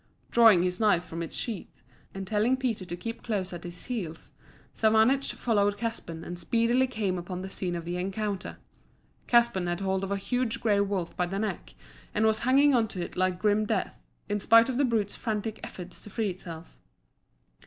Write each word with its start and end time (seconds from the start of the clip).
Drawing 0.31 0.63
his 0.63 0.79
knife 0.79 1.03
from 1.03 1.21
its 1.21 1.35
sheath, 1.35 1.83
and 2.11 2.25
telling 2.25 2.57
Peter 2.57 2.85
to 2.85 2.97
keep 2.97 3.21
close 3.21 3.53
at 3.53 3.63
his 3.63 3.85
heels, 3.85 4.31
Savanich 4.73 5.33
followed 5.35 5.77
Caspan 5.77 6.23
and 6.23 6.39
speedily 6.39 6.87
came 6.87 7.19
upon 7.19 7.43
the 7.43 7.51
scene 7.51 7.75
of 7.75 7.85
the 7.85 7.97
encounter. 7.97 8.57
Caspan 9.27 9.67
had 9.67 9.81
hold 9.81 10.03
of 10.03 10.09
a 10.09 10.17
huge 10.17 10.59
grey 10.59 10.79
wolf 10.79 11.15
by 11.15 11.27
the 11.27 11.37
neck, 11.37 11.75
and 12.15 12.25
was 12.25 12.39
hanging 12.39 12.73
on 12.73 12.87
to 12.87 12.99
it 13.03 13.15
like 13.15 13.37
grim 13.37 13.63
death, 13.67 14.01
in 14.27 14.39
spite 14.39 14.69
of 14.69 14.77
the 14.77 14.85
brute's 14.85 15.15
frantic 15.15 15.59
efforts 15.63 16.01
to 16.01 16.09
free 16.09 16.31
itself. 16.31 16.75